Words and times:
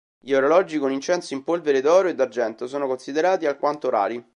Gli 0.19 0.33
orologi 0.33 0.79
con 0.79 0.91
incenso 0.91 1.35
in 1.35 1.43
polvere 1.43 1.79
d'oro 1.79 2.07
e 2.07 2.15
d'argento 2.15 2.65
sono 2.65 2.87
considerati 2.87 3.45
alquanto 3.45 3.91
rari. 3.91 4.25